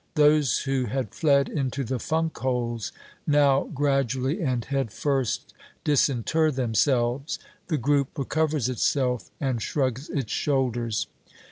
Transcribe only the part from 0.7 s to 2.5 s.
had fled into the funk